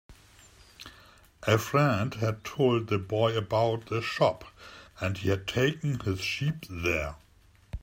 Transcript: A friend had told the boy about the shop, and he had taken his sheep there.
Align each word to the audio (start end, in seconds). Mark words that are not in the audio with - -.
A 1.43 1.59
friend 1.59 2.15
had 2.15 2.43
told 2.43 2.87
the 2.87 2.97
boy 2.97 3.37
about 3.37 3.85
the 3.85 4.01
shop, 4.01 4.45
and 4.99 5.15
he 5.19 5.29
had 5.29 5.47
taken 5.47 5.99
his 5.99 6.21
sheep 6.21 6.65
there. 6.67 7.17